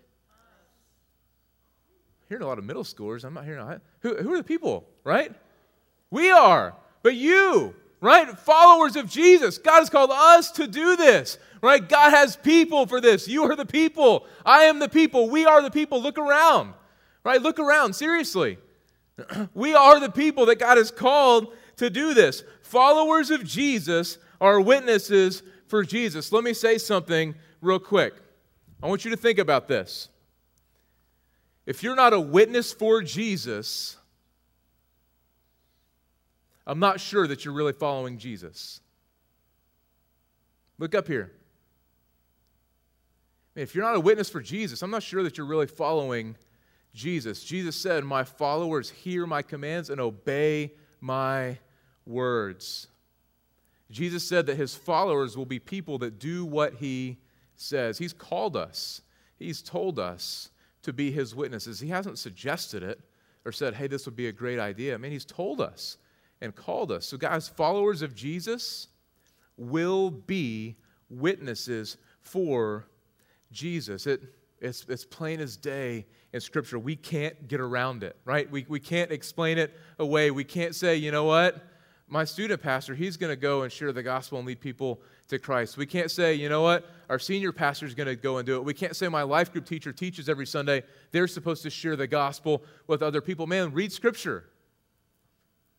[2.28, 3.24] Hearing a lot of middle schoolers.
[3.24, 3.82] I'm not hearing that.
[4.02, 5.34] Who, who are the people, right?
[6.12, 6.76] We are.
[7.02, 8.38] But you, right?
[8.38, 9.58] Followers of Jesus.
[9.58, 11.88] God has called us to do this, right?
[11.88, 13.28] God has people for this.
[13.28, 14.26] You are the people.
[14.46, 15.30] I am the people.
[15.30, 16.02] We are the people.
[16.02, 16.74] Look around,
[17.24, 17.42] right?
[17.42, 18.58] Look around, seriously.
[19.54, 22.44] we are the people that God has called to do this.
[22.62, 26.32] Followers of Jesus are witnesses for Jesus.
[26.32, 28.14] Let me say something real quick.
[28.82, 30.10] I want you to think about this.
[31.66, 33.98] If you're not a witness for Jesus,
[36.66, 38.82] I'm not sure that you're really following Jesus.
[40.78, 41.32] Look up here.
[43.56, 46.36] If you're not a witness for Jesus, I'm not sure that you're really following
[46.94, 47.44] Jesus.
[47.44, 51.58] Jesus said, My followers hear my commands and obey my
[52.06, 52.88] words.
[53.92, 57.18] Jesus said that his followers will be people that do what he
[57.56, 57.98] says.
[57.98, 59.02] He's called us,
[59.38, 60.50] he's told us
[60.84, 61.80] to be his witnesses.
[61.80, 63.02] He hasn't suggested it
[63.46, 64.94] or said, hey, this would be a great idea.
[64.94, 65.98] I mean, he's told us
[66.42, 67.06] and called us.
[67.06, 68.88] So, guys, followers of Jesus
[69.58, 70.78] will be
[71.10, 72.86] witnesses for
[73.52, 74.08] Jesus.
[74.08, 74.22] It,
[74.62, 76.80] it's, it's plain as day in Scripture.
[76.80, 78.50] We can't get around it, right?
[78.50, 80.32] We, we can't explain it away.
[80.32, 81.62] We can't say, you know what?
[82.10, 85.38] My student pastor, he's going to go and share the gospel and lead people to
[85.38, 85.78] Christ.
[85.78, 88.56] We can't say, you know what, our senior pastor is going to go and do
[88.56, 88.64] it.
[88.64, 90.84] We can't say my life group teacher teaches every Sunday.
[91.12, 93.46] They're supposed to share the gospel with other people.
[93.46, 94.46] Man, read scripture.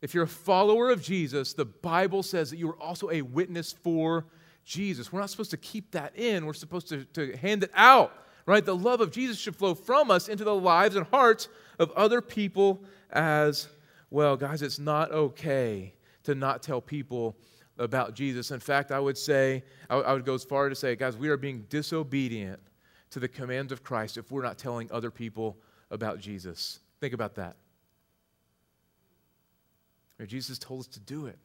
[0.01, 3.73] If you're a follower of Jesus, the Bible says that you are also a witness
[3.73, 4.27] for
[4.64, 5.12] Jesus.
[5.12, 8.14] We're not supposed to keep that in, we're supposed to, to hand it out,
[8.47, 8.64] right?
[8.64, 12.21] The love of Jesus should flow from us into the lives and hearts of other
[12.21, 13.69] people as
[14.11, 14.37] well.
[14.37, 15.93] Guys, it's not okay
[16.31, 17.37] to not tell people
[17.79, 18.51] about Jesus.
[18.51, 21.29] In fact, I would say, I would go as far as to say, guys, we
[21.29, 22.61] are being disobedient
[23.11, 25.59] to the commands of Christ if we're not telling other people
[25.90, 26.81] about Jesus.
[27.01, 27.57] Think about that.
[30.27, 31.38] Jesus told us to do it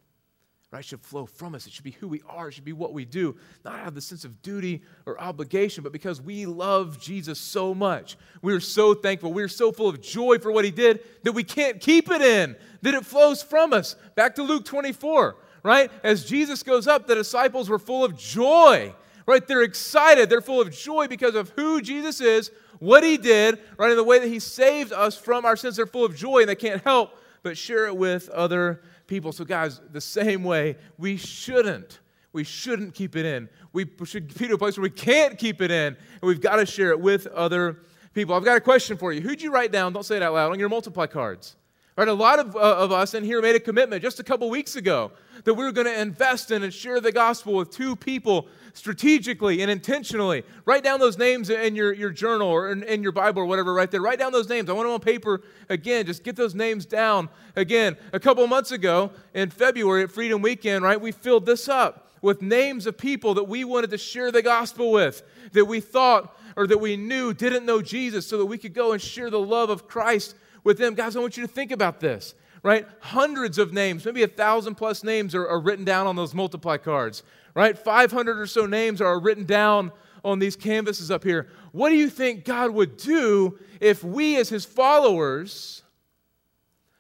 [0.76, 1.66] right, should flow from us.
[1.66, 2.50] It should be who we are.
[2.50, 5.84] It should be what we do, not out of the sense of duty or obligation,
[5.84, 8.18] but because we love Jesus so much.
[8.42, 9.32] We are so thankful.
[9.34, 12.22] We are so full of joy for what he did that we can't keep it
[12.22, 13.96] in, that it flows from us.
[14.16, 15.90] Back to Luke 24, right?
[16.04, 18.94] As Jesus goes up, the disciples were full of joy,
[19.26, 19.48] right?
[19.48, 20.30] They're excited.
[20.30, 23.92] They're full of joy because of who Jesus is, what he did, right?
[23.92, 25.78] In the way that he saved us from our sins.
[25.78, 29.32] They're full of joy and they can't help but share it with other people.
[29.32, 32.00] So, guys, the same way, we shouldn't.
[32.34, 33.50] We shouldn't keep it in.
[33.72, 36.58] We should be to a place where we can't keep it in, and we've got
[36.58, 37.80] to share it with other
[38.14, 38.36] people.
[38.36, 39.22] I've got a question for you.
[39.22, 39.94] Who'd you write down?
[39.94, 41.56] Don't say it out loud on your multiply cards.
[41.98, 44.50] Right, a lot of, uh, of us in here made a commitment just a couple
[44.50, 45.14] weeks ago
[45.46, 49.62] that we were going to invest in and share the gospel with two people strategically
[49.62, 50.44] and intentionally.
[50.66, 53.74] Write down those names in your, your journal or in, in your Bible or whatever
[53.74, 54.02] right there.
[54.02, 54.70] Write down those names.
[54.70, 56.06] I want them on paper again.
[56.06, 57.96] Just get those names down again.
[58.12, 62.42] A couple months ago in February at Freedom Weekend, right, we filled this up with
[62.42, 66.68] names of people that we wanted to share the gospel with, that we thought or
[66.68, 69.70] that we knew didn't know Jesus, so that we could go and share the love
[69.70, 70.96] of Christ with them.
[70.96, 72.86] Guys, I want you to think about this, right?
[73.00, 76.76] Hundreds of names, maybe a thousand plus names are, are written down on those multiply
[76.76, 77.24] cards,
[77.54, 77.78] right?
[77.78, 79.94] 500 or so names are written down
[80.26, 81.48] on these canvases up here.
[81.72, 85.84] What do you think God would do if we, as his followers,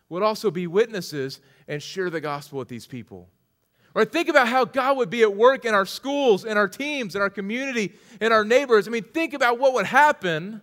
[0.07, 3.27] would also be witnesses and share the gospel with these people?
[3.95, 4.11] Right?
[4.11, 7.21] Think about how God would be at work in our schools, in our teams, in
[7.21, 8.87] our community, in our neighbors.
[8.87, 10.61] I mean, think about what would happen,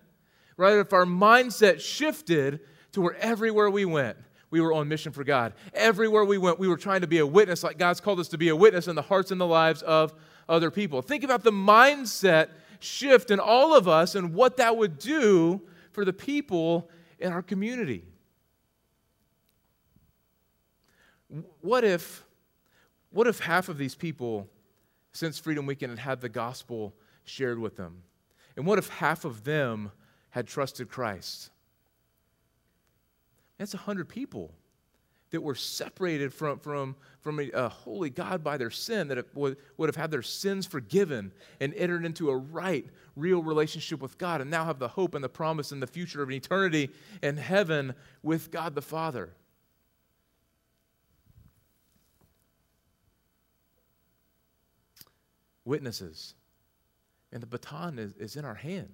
[0.57, 2.61] right, if our mindset shifted
[2.93, 4.17] to where everywhere we went,
[4.51, 5.55] we were on mission for God.
[5.73, 8.39] Everywhere we went, we were trying to be a witness, like God's called us to
[8.39, 10.13] be a witness in the hearts and the lives of
[10.49, 11.01] other people.
[11.01, 16.05] Think about the mindset shift in all of us and what that would do for
[16.05, 18.05] the people in our community.
[21.61, 22.25] What if,
[23.11, 24.51] what if half of these people,
[25.13, 28.03] since Freedom Weekend, had had the gospel shared with them?
[28.57, 29.93] And what if half of them
[30.31, 31.51] had trusted Christ?
[33.63, 34.53] That's 100 people
[35.31, 39.57] that were separated from, from, from a, a, holy God by their sin, that would,
[39.77, 44.41] would have had their sins forgiven and entered into a right, real relationship with God,
[44.41, 46.91] and now have the hope and the promise and the future of an eternity
[47.23, 47.95] in heaven
[48.25, 49.33] with God the Father.
[55.65, 56.35] Witnesses.
[57.31, 58.93] And the baton is, is in our hand,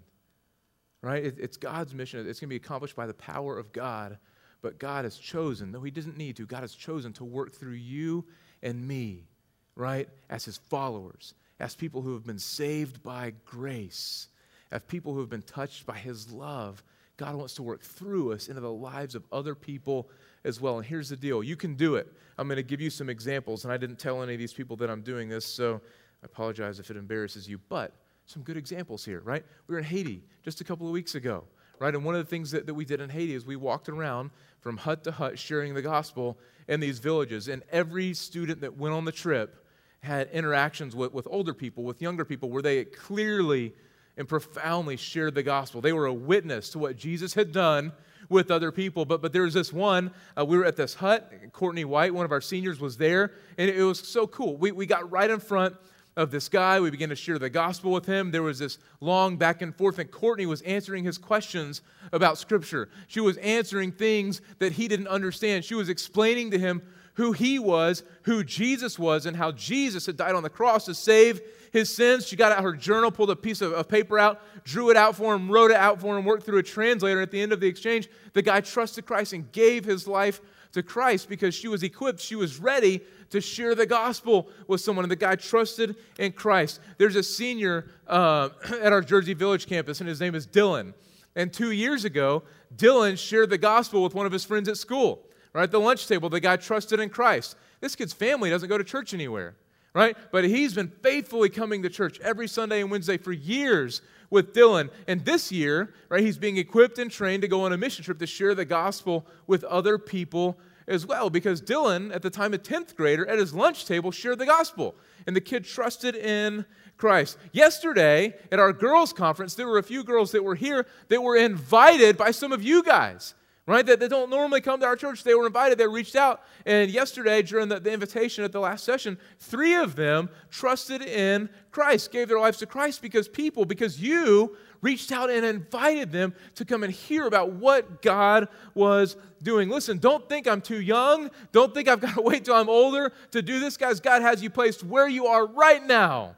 [1.01, 1.25] right?
[1.25, 2.21] It, it's God's mission.
[2.29, 4.19] It's going to be accomplished by the power of God
[4.63, 7.73] but God has chosen, though He doesn't need to, God has chosen to work through
[7.73, 8.25] you
[8.63, 9.29] and me,
[9.77, 10.09] right?
[10.29, 14.29] As His followers, as people who have been saved by grace,
[14.71, 16.83] as people who have been touched by His love.
[17.17, 20.09] God wants to work through us into the lives of other people
[20.45, 20.77] as well.
[20.77, 22.07] And here's the deal you can do it.
[22.39, 24.77] I'm going to give you some examples, and I didn't tell any of these people
[24.77, 25.81] that I'm doing this, so
[26.23, 27.59] I apologize if it embarrasses you.
[27.69, 27.93] But
[28.27, 29.45] some good examples here, right?
[29.67, 31.45] We were in Haiti just a couple of weeks ago
[31.81, 31.95] right?
[31.95, 34.31] And one of the things that, that we did in Haiti is we walked around
[34.61, 36.39] from hut to hut sharing the gospel
[36.69, 37.49] in these villages.
[37.49, 39.65] And every student that went on the trip
[40.01, 43.73] had interactions with, with older people, with younger people, where they clearly
[44.17, 45.81] and profoundly shared the gospel.
[45.81, 47.93] They were a witness to what Jesus had done
[48.29, 49.05] with other people.
[49.05, 51.33] But, but there was this one, uh, we were at this hut.
[51.53, 54.57] Courtney White, one of our seniors, was there, and it, it was so cool.
[54.57, 55.77] We, we got right in front
[56.19, 56.81] of this guy.
[56.81, 58.33] We began to share the gospel with him.
[58.33, 61.81] There was this long back and forth, and Courtney was answering his questions
[62.13, 62.89] about Scripture.
[63.07, 65.65] She was answering things that he didn't understand.
[65.65, 66.83] She was explaining to him
[67.15, 70.95] who he was, who Jesus was, and how Jesus had died on the cross to
[70.95, 71.41] save
[71.73, 72.27] his sins.
[72.27, 75.15] She got out her journal, pulled a piece of, of, paper out, drew it out
[75.15, 77.21] for him, wrote it out for him, worked through a translator.
[77.21, 80.41] At the end of the exchange, the guy trusted Christ and gave his life
[80.73, 85.05] to Christ because she was equipped, she was ready to share the gospel with someone.
[85.05, 86.81] And the guy trusted in Christ.
[86.97, 88.51] There's a senior uh,
[88.83, 90.95] at our Jersey Village campus, and his name is Dylan.
[91.37, 92.43] And two years ago,
[92.77, 95.25] Dylan shared the gospel with one of his friends at school.
[95.53, 97.57] Right at the lunch table, the guy trusted in Christ.
[97.81, 99.57] This kid's family doesn't go to church anywhere,
[99.95, 100.17] right?
[100.31, 104.91] But he's been faithfully coming to church every Sunday and Wednesday for years with Dylan.
[105.07, 108.19] And this year, right, he's being equipped and trained to go on a mission trip
[108.19, 112.59] to share the gospel with other people as well because Dylan, at the time a
[112.59, 114.97] 10th grader, at his lunch table shared the gospel.
[115.27, 116.65] And the kid trusted in
[116.97, 117.39] Christ.
[117.53, 121.37] Yesterday, at our girls' conference, there were a few girls that were here that were
[121.37, 123.35] invited by some of you guys,
[123.67, 123.87] right?
[123.87, 125.23] That, that don't normally come to our church.
[125.23, 126.43] They were invited, they reached out.
[126.67, 131.49] And yesterday, during the, the invitation at the last session, three of them trusted in
[131.71, 136.35] Christ, gave their lives to Christ because people, because you reached out and invited them
[136.55, 139.69] to come and hear about what God was doing.
[139.69, 141.31] Listen, don't think I'm too young.
[141.53, 144.01] Don't think I've got to wait till I'm older to do this, guys.
[144.01, 146.37] God has you placed where you are right now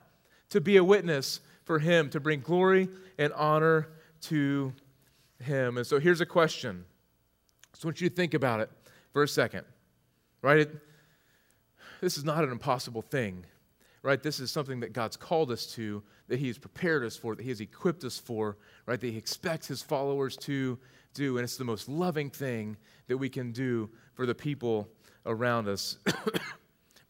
[0.50, 3.88] to be a witness for Him, to bring glory and honor
[4.22, 4.72] to
[5.40, 5.76] Him.
[5.76, 6.85] And so here's a question.
[7.74, 8.70] So I want you to think about it
[9.12, 9.64] for a second,
[10.42, 10.61] right?
[10.61, 10.76] It,
[12.00, 13.44] this is not an impossible thing
[14.02, 14.22] right?
[14.22, 17.42] This is something that God's called us to, that He has prepared us for, that
[17.42, 19.00] He has equipped us for, right?
[19.00, 20.78] That He expects His followers to
[21.14, 21.36] do.
[21.36, 22.76] And it's the most loving thing
[23.08, 24.88] that we can do for the people
[25.26, 25.98] around us.
[26.04, 26.40] but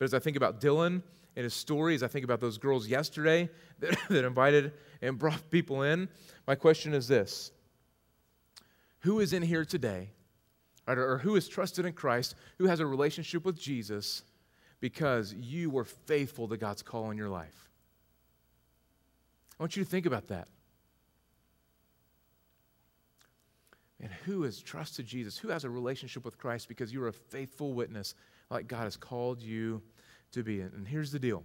[0.01, 1.03] as I think about Dylan
[1.37, 3.49] and his story, as I think about those girls yesterday
[3.79, 4.73] that, that invited
[5.03, 6.09] and brought people in,
[6.47, 7.53] my question is this
[9.01, 10.11] Who is in here today?
[10.89, 14.23] Right, or who is trusted in Christ, who has a relationship with Jesus,
[14.81, 17.69] because you were faithful to God's call in your life.
[19.59, 20.49] I want you to think about that.
[24.03, 25.37] And who has trusted Jesus?
[25.37, 28.15] Who has a relationship with Christ because you're a faithful witness
[28.51, 29.83] like God has called you
[30.33, 30.61] to be?
[30.61, 31.45] And here's the deal,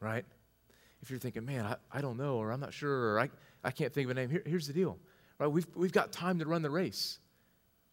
[0.00, 0.24] right?
[1.00, 3.30] If you're thinking, man, I, I don't know, or I'm not sure, or I,
[3.64, 4.98] I can't think of a name, Here, here's the deal,
[5.38, 5.46] right?
[5.46, 7.18] We've, we've got time to run the race.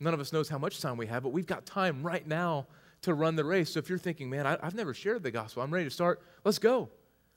[0.02, 2.68] None of us knows how much time we have, but we've got time right now
[3.08, 3.72] to run the race.
[3.72, 6.22] So if you're thinking, man, I, have never shared the gospel, I'm ready to start,
[6.44, 6.90] let's go.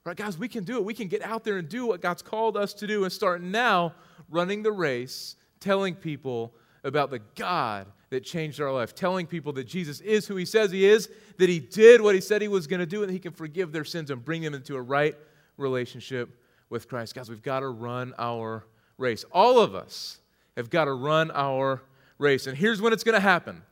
[0.05, 0.85] Right, guys, we can do it.
[0.85, 3.43] We can get out there and do what God's called us to do and start
[3.43, 3.95] now
[4.31, 6.55] running the race, telling people
[6.85, 10.71] about the God that changed our life, telling people that Jesus is who he says
[10.71, 13.19] he is, that he did what he said he was going to do, and he
[13.19, 15.15] can forgive their sins and bring them into a right
[15.59, 17.15] relationship with Christ.
[17.15, 18.65] Guys, we've got to run our
[18.97, 19.25] race.
[19.33, 20.19] All of us
[20.57, 21.83] have got to run our
[22.19, 22.47] race.
[22.47, 23.63] And here's when it's going to happen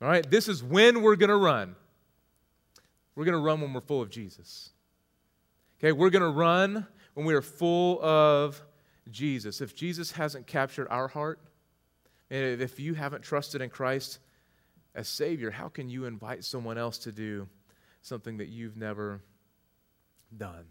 [0.00, 1.74] all right, this is when we're going to run.
[3.14, 4.70] We're going to run when we're full of Jesus.
[5.78, 8.62] Okay, we're going to run when we are full of
[9.10, 9.60] Jesus.
[9.60, 11.40] If Jesus hasn't captured our heart,
[12.30, 14.20] and if you haven't trusted in Christ
[14.94, 17.48] as Savior, how can you invite someone else to do
[18.02, 19.20] something that you've never
[20.36, 20.64] done?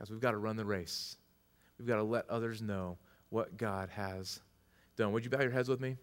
[0.00, 1.16] As we've got to run the race,
[1.78, 4.40] we've got to let others know what God has
[4.96, 5.12] done.
[5.12, 5.96] Would you bow your heads with me?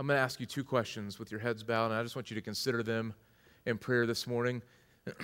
[0.00, 2.30] I'm going to ask you two questions with your heads bowed, and I just want
[2.30, 3.12] you to consider them
[3.66, 4.62] in prayer this morning.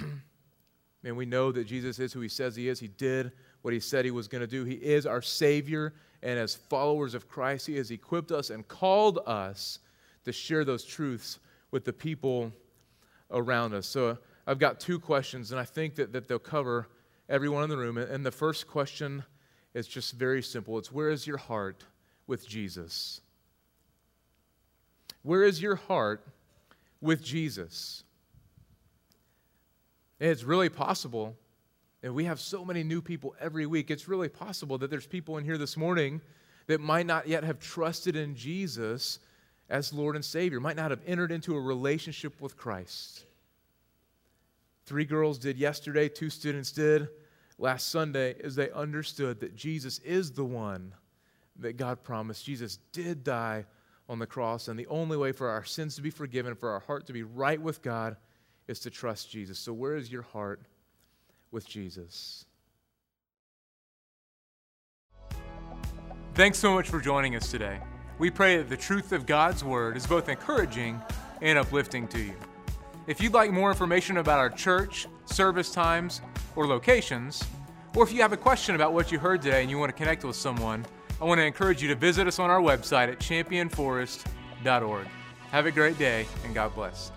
[1.02, 2.78] and we know that Jesus is who he says he is.
[2.78, 4.64] He did what he said he was going to do.
[4.64, 9.20] He is our Savior, and as followers of Christ, he has equipped us and called
[9.26, 9.78] us
[10.26, 11.38] to share those truths
[11.70, 12.52] with the people
[13.30, 13.86] around us.
[13.86, 16.86] So I've got two questions, and I think that, that they'll cover
[17.30, 17.96] everyone in the room.
[17.96, 19.24] And the first question
[19.72, 21.82] is just very simple it's where is your heart
[22.26, 23.22] with Jesus?
[25.26, 26.24] Where is your heart
[27.00, 28.04] with Jesus?
[30.20, 31.36] It's really possible,
[32.00, 35.36] and we have so many new people every week, it's really possible that there's people
[35.36, 36.20] in here this morning
[36.68, 39.18] that might not yet have trusted in Jesus
[39.68, 43.24] as Lord and Savior, might not have entered into a relationship with Christ.
[44.84, 47.08] Three girls did yesterday, two students did
[47.58, 50.94] last Sunday, as they understood that Jesus is the one
[51.56, 52.44] that God promised.
[52.44, 53.66] Jesus did die
[54.08, 56.80] on the cross, and the only way for our sins to be forgiven, for our
[56.80, 58.16] heart to be right with God,
[58.68, 59.58] is to trust Jesus.
[59.58, 60.60] So, where is your heart
[61.50, 62.44] with Jesus?
[66.34, 67.80] Thanks so much for joining us today.
[68.18, 71.00] We pray that the truth of God's Word is both encouraging
[71.42, 72.34] and uplifting to you.
[73.06, 76.20] If you'd like more information about our church, service times,
[76.54, 77.42] or locations,
[77.94, 79.96] or if you have a question about what you heard today and you want to
[79.96, 80.84] connect with someone,
[81.20, 85.06] I want to encourage you to visit us on our website at championforest.org.
[85.50, 87.10] Have a great day and God bless.